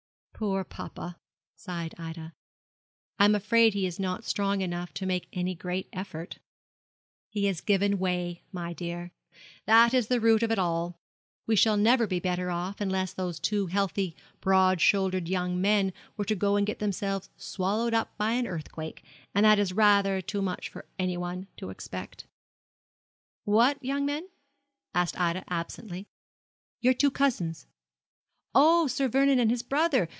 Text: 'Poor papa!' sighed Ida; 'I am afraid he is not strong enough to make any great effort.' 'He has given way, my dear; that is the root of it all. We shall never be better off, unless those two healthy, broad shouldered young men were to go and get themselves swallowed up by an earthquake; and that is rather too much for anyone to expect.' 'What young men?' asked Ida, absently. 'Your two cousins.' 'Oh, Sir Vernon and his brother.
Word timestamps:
'Poor 0.43 0.63
papa!' 0.63 1.19
sighed 1.55 1.93
Ida; 1.99 2.33
'I 3.19 3.25
am 3.25 3.35
afraid 3.35 3.75
he 3.75 3.85
is 3.85 3.99
not 3.99 4.23
strong 4.25 4.61
enough 4.61 4.91
to 4.95 5.05
make 5.05 5.27
any 5.31 5.53
great 5.53 5.87
effort.' 5.93 6.39
'He 7.29 7.45
has 7.45 7.61
given 7.61 7.99
way, 7.99 8.41
my 8.51 8.73
dear; 8.73 9.11
that 9.67 9.93
is 9.93 10.07
the 10.07 10.19
root 10.19 10.41
of 10.41 10.49
it 10.49 10.57
all. 10.57 10.97
We 11.45 11.55
shall 11.55 11.77
never 11.77 12.07
be 12.07 12.19
better 12.19 12.49
off, 12.49 12.81
unless 12.81 13.13
those 13.13 13.39
two 13.39 13.67
healthy, 13.67 14.15
broad 14.39 14.81
shouldered 14.81 15.29
young 15.29 15.61
men 15.61 15.93
were 16.17 16.25
to 16.25 16.35
go 16.35 16.55
and 16.55 16.65
get 16.65 16.79
themselves 16.79 17.29
swallowed 17.37 17.93
up 17.93 18.17
by 18.17 18.31
an 18.31 18.47
earthquake; 18.47 19.03
and 19.35 19.45
that 19.45 19.59
is 19.59 19.73
rather 19.73 20.21
too 20.21 20.41
much 20.41 20.69
for 20.69 20.85
anyone 20.97 21.45
to 21.57 21.69
expect.' 21.69 22.25
'What 23.43 23.85
young 23.85 24.07
men?' 24.07 24.27
asked 24.95 25.19
Ida, 25.21 25.43
absently. 25.49 26.07
'Your 26.79 26.95
two 26.95 27.11
cousins.' 27.11 27.67
'Oh, 28.55 28.87
Sir 28.87 29.07
Vernon 29.07 29.37
and 29.37 29.51
his 29.51 29.61
brother. 29.61 30.09